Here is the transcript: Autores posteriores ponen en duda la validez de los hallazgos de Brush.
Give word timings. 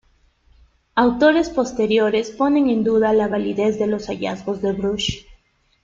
Autores 0.95 1.51
posteriores 1.51 2.31
ponen 2.31 2.71
en 2.71 2.83
duda 2.83 3.13
la 3.13 3.27
validez 3.27 3.77
de 3.77 3.85
los 3.85 4.07
hallazgos 4.07 4.59
de 4.63 4.71
Brush. 4.73 5.25